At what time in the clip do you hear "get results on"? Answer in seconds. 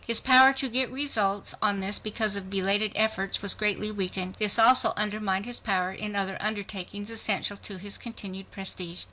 0.67-1.79